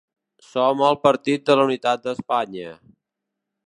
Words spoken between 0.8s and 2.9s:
el partit de la unitat d’Espanya.